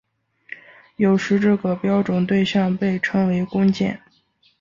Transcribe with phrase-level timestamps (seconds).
[0.95, 4.01] 有时这个标准对像被称为工件。